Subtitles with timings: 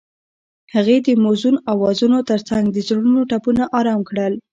[0.73, 4.33] هغې د موزون اوازونو ترڅنګ د زړونو ټپونه آرام کړل.